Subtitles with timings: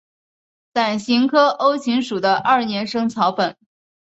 [0.73, 3.55] 伞形科欧芹属的二年生草本。